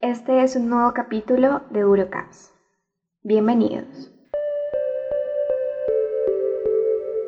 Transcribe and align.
Este 0.00 0.44
es 0.44 0.54
un 0.54 0.68
nuevo 0.68 0.94
capítulo 0.94 1.62
de 1.70 1.84
Urocast. 1.84 2.52
Bienvenidos. 3.24 4.12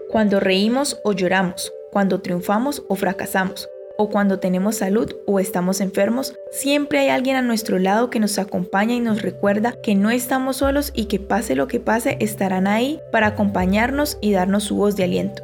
Cuando 0.09 0.39
reímos 0.39 1.01
o 1.03 1.13
lloramos, 1.13 1.73
cuando 1.91 2.21
triunfamos 2.21 2.85
o 2.89 2.95
fracasamos, 2.95 3.69
o 3.99 4.09
cuando 4.09 4.39
tenemos 4.39 4.77
salud 4.77 5.13
o 5.27 5.41
estamos 5.41 5.81
enfermos, 5.81 6.37
siempre 6.53 7.01
hay 7.01 7.09
alguien 7.09 7.35
a 7.35 7.43
nuestro 7.43 7.81
lado 7.81 8.09
que 8.09 8.21
nos 8.21 8.39
acompaña 8.39 8.95
y 8.95 9.01
nos 9.01 9.21
recuerda 9.21 9.75
que 9.83 9.97
no 9.97 10.13
estamos 10.13 10.59
solos 10.59 10.93
y 10.95 11.07
que 11.07 11.19
pase 11.19 11.57
lo 11.57 11.67
que 11.67 11.81
pase 11.81 12.19
estarán 12.21 12.69
ahí 12.69 13.01
para 13.11 13.27
acompañarnos 13.27 14.17
y 14.21 14.31
darnos 14.31 14.63
su 14.63 14.77
voz 14.77 14.95
de 14.95 15.03
aliento. 15.03 15.43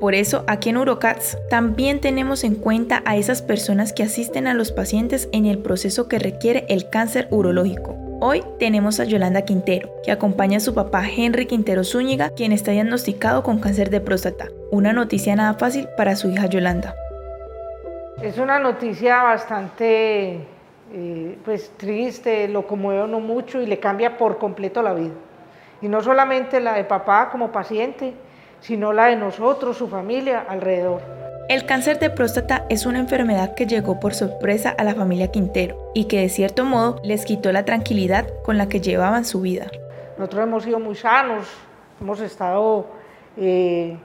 Por 0.00 0.14
eso, 0.14 0.44
aquí 0.46 0.70
en 0.70 0.78
Urocats 0.78 1.36
también 1.50 2.00
tenemos 2.00 2.42
en 2.42 2.54
cuenta 2.54 3.02
a 3.04 3.16
esas 3.16 3.42
personas 3.42 3.92
que 3.92 4.02
asisten 4.02 4.46
a 4.46 4.54
los 4.54 4.72
pacientes 4.72 5.28
en 5.30 5.44
el 5.44 5.58
proceso 5.58 6.08
que 6.08 6.18
requiere 6.18 6.64
el 6.70 6.88
cáncer 6.88 7.28
urológico. 7.30 7.96
Hoy 8.18 8.42
tenemos 8.58 8.98
a 8.98 9.04
Yolanda 9.04 9.42
Quintero, 9.42 9.90
que 10.02 10.10
acompaña 10.10 10.56
a 10.56 10.60
su 10.60 10.72
papá 10.72 11.04
Henry 11.06 11.44
Quintero 11.44 11.84
Zúñiga, 11.84 12.30
quien 12.30 12.52
está 12.52 12.70
diagnosticado 12.70 13.42
con 13.42 13.60
cáncer 13.60 13.90
de 13.90 14.00
próstata. 14.00 14.48
Una 14.70 14.94
noticia 14.94 15.36
nada 15.36 15.52
fácil 15.52 15.86
para 15.98 16.16
su 16.16 16.30
hija 16.30 16.46
Yolanda. 16.46 16.94
Es 18.22 18.38
una 18.38 18.58
noticia 18.58 19.22
bastante 19.22 20.40
eh, 20.94 21.38
pues, 21.44 21.72
triste, 21.76 22.48
lo 22.48 22.66
conmueve 22.66 23.04
uno 23.04 23.20
mucho 23.20 23.60
y 23.60 23.66
le 23.66 23.78
cambia 23.78 24.16
por 24.16 24.38
completo 24.38 24.80
la 24.80 24.94
vida. 24.94 25.12
Y 25.82 25.88
no 25.88 26.02
solamente 26.02 26.58
la 26.58 26.72
de 26.72 26.84
papá 26.84 27.28
como 27.30 27.52
paciente, 27.52 28.14
sino 28.60 28.92
la 28.92 29.06
de 29.06 29.16
nosotros, 29.16 29.76
su 29.76 29.88
familia, 29.88 30.44
alrededor. 30.48 31.00
El 31.48 31.66
cáncer 31.66 31.98
de 31.98 32.10
próstata 32.10 32.64
es 32.68 32.86
una 32.86 33.00
enfermedad 33.00 33.54
que 33.56 33.66
llegó 33.66 33.98
por 33.98 34.14
sorpresa 34.14 34.70
a 34.78 34.84
la 34.84 34.94
familia 34.94 35.32
Quintero 35.32 35.90
y 35.94 36.04
que 36.04 36.20
de 36.20 36.28
cierto 36.28 36.64
modo 36.64 37.00
les 37.02 37.24
quitó 37.24 37.50
la 37.50 37.64
tranquilidad 37.64 38.28
con 38.44 38.56
la 38.56 38.68
que 38.68 38.80
llevaban 38.80 39.24
su 39.24 39.40
vida. 39.40 39.66
Nosotros 40.16 40.44
hemos 40.44 40.62
sido 40.62 40.78
muy 40.78 40.94
sanos, 40.94 41.48
hemos 42.00 42.20
estado, 42.20 42.86
eh, 43.36 43.96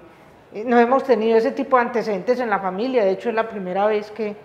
no 0.65 0.79
hemos 0.79 1.03
tenido 1.03 1.37
ese 1.37 1.51
tipo 1.51 1.75
de 1.75 1.83
antecedentes 1.83 2.39
en 2.39 2.49
la 2.49 2.59
familia, 2.59 3.05
de 3.05 3.11
hecho 3.11 3.29
es 3.29 3.35
la 3.35 3.47
primera 3.47 3.85
vez 3.85 4.09
que, 4.09 4.35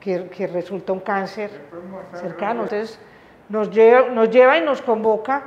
que, 0.00 0.46
resulta 0.46 0.94
un 0.94 1.00
cáncer 1.00 1.50
cercano. 2.14 2.62
Entonces 2.62 2.98
nos 3.50 3.70
lleva, 3.70 4.08
nos 4.08 4.30
lleva 4.30 4.56
y 4.56 4.62
nos 4.62 4.80
convoca 4.80 5.42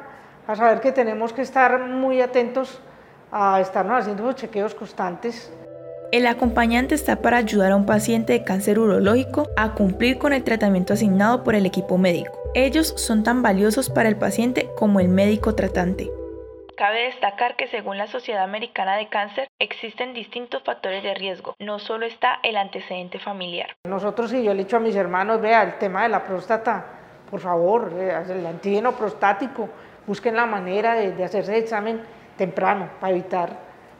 a 0.45 0.55
saber 0.55 0.81
que 0.81 0.91
tenemos 0.91 1.33
que 1.33 1.41
estar 1.41 1.79
muy 1.79 2.21
atentos 2.21 2.79
a 3.31 3.59
estarnos 3.61 3.99
haciendo 3.99 4.23
los 4.23 4.35
chequeos 4.35 4.75
constantes 4.75 5.51
el 6.11 6.27
acompañante 6.27 6.93
está 6.93 7.21
para 7.21 7.37
ayudar 7.37 7.71
a 7.71 7.77
un 7.77 7.85
paciente 7.85 8.33
de 8.33 8.43
cáncer 8.43 8.79
urológico 8.79 9.47
a 9.55 9.73
cumplir 9.75 10.17
con 10.17 10.33
el 10.33 10.43
tratamiento 10.43 10.91
asignado 10.91 11.41
por 11.41 11.55
el 11.55 11.65
equipo 11.65 11.97
médico. 11.97 12.37
Ellos 12.53 12.93
son 12.97 13.23
tan 13.23 13.41
valiosos 13.41 13.89
para 13.89 14.09
el 14.09 14.17
paciente 14.17 14.69
como 14.77 14.99
el 14.99 15.07
médico 15.07 15.55
tratante. 15.55 16.11
Cabe 16.75 17.05
destacar 17.05 17.55
que 17.55 17.69
según 17.69 17.97
la 17.97 18.07
Sociedad 18.07 18.43
Americana 18.43 18.97
de 18.97 19.07
Cáncer 19.07 19.47
existen 19.57 20.13
distintos 20.13 20.63
factores 20.63 21.01
de 21.01 21.13
riesgo, 21.13 21.55
no 21.59 21.79
solo 21.79 22.05
está 22.05 22.39
el 22.43 22.57
antecedente 22.57 23.17
familiar. 23.17 23.69
Nosotros, 23.85 24.33
y 24.33 24.43
yo 24.43 24.53
le 24.53 24.61
he 24.61 24.63
dicho 24.65 24.77
a 24.77 24.81
mis 24.81 24.97
hermanos, 24.97 25.39
vea, 25.39 25.63
el 25.63 25.77
tema 25.77 26.03
de 26.03 26.09
la 26.09 26.25
próstata, 26.25 26.87
por 27.29 27.39
favor, 27.39 27.93
eh, 27.95 28.13
el 28.27 28.45
antígeno 28.45 28.91
prostático, 28.97 29.69
busquen 30.05 30.35
la 30.35 30.45
manera 30.45 30.95
de, 30.95 31.13
de 31.13 31.23
hacerse 31.23 31.55
el 31.55 31.63
examen 31.63 32.01
temprano 32.41 32.89
para 32.99 33.13
evitar 33.13 33.49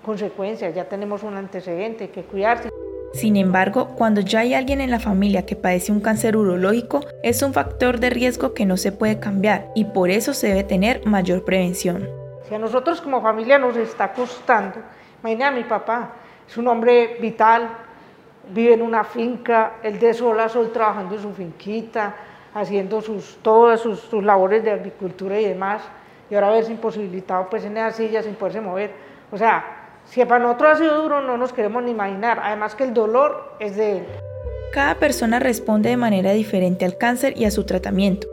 consecuencias, 0.03 0.73
ya 0.73 0.85
tenemos 0.85 1.21
un 1.21 1.35
antecedente, 1.37 2.09
que 2.09 2.23
cuidarse. 2.23 2.69
Sin 3.13 3.35
embargo, 3.35 3.89
cuando 3.95 4.21
ya 4.21 4.39
hay 4.39 4.55
alguien 4.55 4.81
en 4.81 4.89
la 4.89 4.99
familia 4.99 5.45
que 5.45 5.55
padece 5.55 5.91
un 5.91 5.99
cáncer 5.99 6.35
urológico, 6.35 7.01
es 7.21 7.43
un 7.43 7.53
factor 7.53 7.99
de 7.99 8.09
riesgo 8.09 8.55
que 8.55 8.65
no 8.65 8.77
se 8.77 8.91
puede 8.91 9.19
cambiar 9.19 9.67
y 9.75 9.85
por 9.85 10.09
eso 10.09 10.33
se 10.33 10.47
debe 10.47 10.63
tener 10.63 11.05
mayor 11.05 11.45
prevención. 11.45 12.09
Si 12.49 12.55
a 12.55 12.57
nosotros 12.57 12.99
como 12.99 13.21
familia 13.21 13.59
nos 13.59 13.77
está 13.77 14.11
costando, 14.11 14.79
imagínate 15.19 15.43
a 15.43 15.51
mi 15.51 15.63
papá, 15.65 16.13
es 16.49 16.57
un 16.57 16.67
hombre 16.67 17.17
vital, 17.21 17.69
vive 18.51 18.73
en 18.73 18.81
una 18.81 19.03
finca, 19.03 19.73
él 19.83 19.99
de 19.99 20.15
sol 20.15 20.39
a 20.39 20.49
sol 20.49 20.71
trabajando 20.73 21.13
en 21.13 21.21
su 21.21 21.31
finquita, 21.31 22.15
haciendo 22.55 23.01
sus, 23.01 23.37
todas 23.43 23.81
sus, 23.81 23.99
sus 23.99 24.23
labores 24.23 24.63
de 24.63 24.71
agricultura 24.71 25.39
y 25.39 25.45
demás, 25.45 25.83
y 26.31 26.35
ahora 26.35 26.49
verse 26.49 26.71
imposibilitado 26.71 27.49
pues 27.49 27.65
en 27.65 27.75
esa 27.75 27.91
silla 27.91 28.23
sin 28.23 28.35
poderse 28.35 28.61
mover. 28.61 28.91
O 29.31 29.37
sea, 29.37 29.99
si 30.05 30.23
para 30.23 30.39
nosotros 30.39 30.71
ha 30.71 30.75
sido 30.77 31.01
duro, 31.01 31.21
no 31.21 31.37
nos 31.37 31.51
queremos 31.51 31.83
ni 31.83 31.91
imaginar. 31.91 32.39
Además 32.41 32.73
que 32.73 32.85
el 32.85 32.93
dolor 32.93 33.57
es 33.59 33.75
de 33.75 33.97
él. 33.97 34.05
Cada 34.71 34.95
persona 34.95 35.39
responde 35.39 35.89
de 35.89 35.97
manera 35.97 36.31
diferente 36.31 36.85
al 36.85 36.97
cáncer 36.97 37.37
y 37.37 37.43
a 37.43 37.51
su 37.51 37.65
tratamiento. 37.65 38.29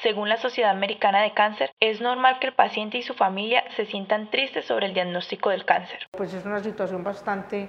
Según 0.00 0.28
la 0.28 0.36
Sociedad 0.36 0.70
Americana 0.70 1.22
de 1.22 1.34
Cáncer, 1.34 1.72
es 1.80 2.00
normal 2.00 2.38
que 2.40 2.48
el 2.48 2.54
paciente 2.54 2.98
y 2.98 3.02
su 3.02 3.14
familia 3.14 3.64
se 3.76 3.86
sientan 3.86 4.30
tristes 4.30 4.64
sobre 4.66 4.86
el 4.86 4.94
diagnóstico 4.94 5.50
del 5.50 5.64
cáncer. 5.64 5.98
Pues 6.12 6.34
es 6.34 6.44
una 6.44 6.62
situación 6.62 7.02
bastante, 7.02 7.68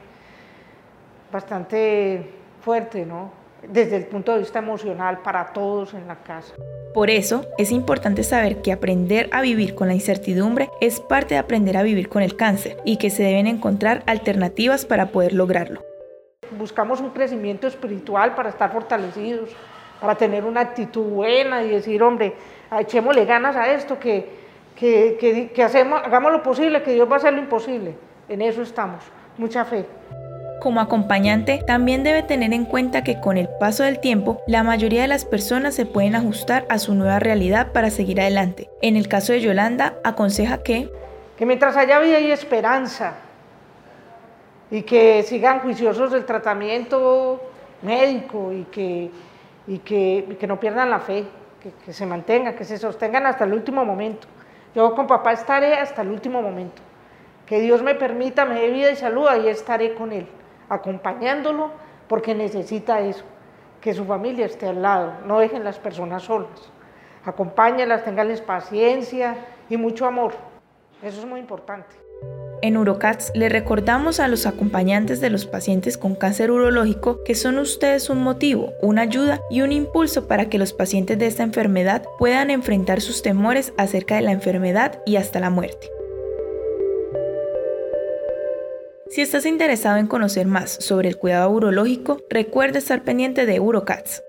bastante 1.32 2.32
fuerte, 2.62 3.06
¿no? 3.06 3.45
Desde 3.68 3.98
el 3.98 4.06
punto 4.06 4.34
de 4.34 4.40
vista 4.40 4.60
emocional 4.60 5.20
para 5.22 5.52
todos 5.54 5.94
en 5.94 6.08
la 6.08 6.16
casa. 6.18 6.54
Por 6.94 7.10
eso 7.10 7.46
es 7.58 7.72
importante 7.72 8.24
saber 8.24 8.62
que 8.62 8.72
aprender 8.72 9.30
a 9.32 9.42
vivir 9.42 9.76
con 9.76 9.88
la 9.88 9.94
incertidumbre 9.94 10.70
es 10.82 11.00
parte 11.00 11.34
de 11.36 11.40
aprender 11.40 11.76
a 11.78 11.84
vivir 11.84 12.08
con 12.08 12.22
el 12.22 12.36
cáncer 12.36 12.78
y 12.86 12.98
que 12.98 13.10
se 13.10 13.24
deben 13.24 13.48
encontrar 13.48 14.04
alternativas 14.06 14.86
para 14.86 15.08
poder 15.08 15.34
lograrlo. 15.34 15.84
Buscamos 16.58 17.02
un 17.02 17.10
crecimiento 17.10 17.68
espiritual 17.68 18.36
para 18.36 18.50
estar 18.50 18.72
fortalecidos, 18.72 19.50
para 20.00 20.16
tener 20.16 20.46
una 20.46 20.62
actitud 20.62 21.04
buena 21.04 21.64
y 21.64 21.70
decir, 21.70 22.02
hombre, 22.04 22.36
echémosle 22.80 23.26
ganas 23.26 23.56
a 23.56 23.74
esto, 23.74 24.00
que, 24.00 24.30
que, 24.76 25.52
que 25.54 25.64
hacemos, 25.64 26.02
hagamos 26.04 26.32
lo 26.32 26.44
posible, 26.44 26.84
que 26.84 26.94
Dios 26.94 27.10
va 27.10 27.16
a 27.16 27.18
hacer 27.18 27.34
lo 27.34 27.40
imposible. 27.40 27.96
En 28.30 28.42
eso 28.42 28.62
estamos. 28.62 29.04
Mucha 29.38 29.66
fe. 29.66 29.86
Como 30.66 30.82
acompañante, 30.82 31.64
también 31.68 32.02
debe 32.02 32.24
tener 32.24 32.52
en 32.52 32.66
cuenta 32.66 33.04
que 33.04 33.20
con 33.20 33.38
el 33.38 33.48
paso 33.60 33.84
del 33.84 34.00
tiempo, 34.00 34.42
la 34.48 34.64
mayoría 34.64 35.04
de 35.04 35.08
las 35.08 35.24
personas 35.24 35.76
se 35.76 35.86
pueden 35.86 36.16
ajustar 36.16 36.66
a 36.70 36.80
su 36.80 36.96
nueva 36.96 37.20
realidad 37.20 37.72
para 37.72 37.92
seguir 37.92 38.20
adelante. 38.20 38.68
En 38.82 38.96
el 38.96 39.08
caso 39.08 39.32
de 39.32 39.42
Yolanda, 39.42 39.94
aconseja 40.04 40.64
que... 40.64 40.92
Que 41.38 41.46
mientras 41.46 41.78
haya 41.78 42.00
vida 42.00 42.20
y 42.20 42.32
esperanza, 42.32 43.14
y 44.72 44.82
que 44.82 45.22
sigan 45.22 45.60
juiciosos 45.60 46.12
del 46.12 46.26
tratamiento 46.26 47.40
médico 47.84 48.52
y 48.52 48.64
que, 48.64 49.12
y 49.68 49.78
que, 49.78 50.36
que 50.40 50.48
no 50.48 50.60
pierdan 50.60 50.90
la 50.90 51.00
fe, 51.00 51.26
que, 51.62 51.74
que, 51.86 51.94
se 51.94 52.08
mantengan, 52.08 52.56
que 52.56 52.64
se 52.64 52.80
sostengan 52.80 53.28
hasta 53.28 53.44
el 53.44 53.54
último 53.54 53.86
momento. 53.86 54.28
Yo 54.74 54.96
con 54.96 55.06
papá 55.06 55.34
estaré 55.34 55.76
hasta 55.76 56.02
el 56.02 56.08
último 56.08 56.42
momento. 56.42 56.82
Que 57.46 57.60
Dios 57.62 57.84
me 57.84 57.94
permita, 57.94 58.46
me 58.46 58.60
dé 58.60 58.72
vida 58.72 58.90
y 58.90 58.96
salud, 58.96 59.28
ahí 59.28 59.48
estaré 59.48 59.94
con 59.94 60.12
él 60.12 60.26
acompañándolo 60.70 61.72
porque 62.08 62.36
necesita 62.36 63.00
eso, 63.02 63.24
que 63.82 63.94
su 63.94 64.06
familia 64.06 64.46
esté 64.46 64.68
al 64.68 64.82
lado, 64.82 65.14
no 65.26 65.40
dejen 65.40 65.64
las 65.64 65.80
personas 65.80 66.24
solas. 66.24 66.72
Acompáñenlas, 67.26 68.04
tenganles 68.04 68.42
paciencia 68.42 69.36
y 69.70 69.78
mucho 69.78 70.06
amor. 70.06 70.34
Eso 71.02 71.20
es 71.20 71.26
muy 71.26 71.40
importante. 71.40 71.96
En 72.62 72.78
Urocats 72.78 73.32
le 73.36 73.50
recordamos 73.50 74.20
a 74.20 74.28
los 74.28 74.46
acompañantes 74.46 75.22
de 75.22 75.30
los 75.30 75.46
pacientes 75.46 75.98
con 75.98 76.16
cáncer 76.16 76.50
urológico 76.50 77.24
que 77.24 77.36
son 77.36 77.60
ustedes 77.60 78.10
un 78.10 78.24
motivo, 78.24 78.74
una 78.82 79.04
ayuda 79.04 79.42
y 79.52 79.62
un 79.62 79.72
impulso 79.72 80.28
para 80.28 80.50
que 80.50 80.58
los 80.58 80.74
pacientes 80.74 81.20
de 81.20 81.28
esta 81.28 81.44
enfermedad 81.44 82.04
puedan 82.18 82.50
enfrentar 82.50 83.02
sus 83.02 83.22
temores 83.22 83.74
acerca 83.78 84.16
de 84.16 84.22
la 84.22 84.32
enfermedad 84.32 85.00
y 85.06 85.18
hasta 85.18 85.40
la 85.40 85.50
muerte. 85.50 85.95
Si 89.16 89.22
estás 89.22 89.46
interesado 89.46 89.96
en 89.96 90.08
conocer 90.08 90.46
más 90.46 90.72
sobre 90.72 91.08
el 91.08 91.16
cuidado 91.16 91.50
urológico, 91.50 92.18
recuerda 92.30 92.80
estar 92.80 93.06
pendiente 93.06 93.46
de 93.46 93.62
Urocats. 93.62 94.22